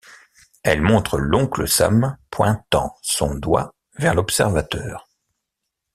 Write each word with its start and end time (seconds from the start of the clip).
Elle 0.63 0.81
montre 0.81 1.19
l'Oncle 1.19 1.67
Sam 1.67 2.17
pointant 2.31 2.95
son 3.03 3.35
doigt 3.35 3.75
vers 3.99 4.15
l'observateur. 4.15 5.07